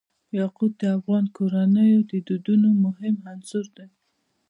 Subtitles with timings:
[0.39, 3.87] یاقوت د افغان کورنیو د دودونو مهم عنصر دی.